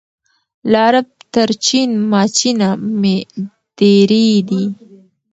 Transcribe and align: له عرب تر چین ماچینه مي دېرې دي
له 0.71 0.77
عرب 0.87 1.07
تر 1.33 1.49
چین 1.65 1.89
ماچینه 2.11 2.69
مي 2.99 3.15
دېرې 3.77 4.27
دي 4.49 4.63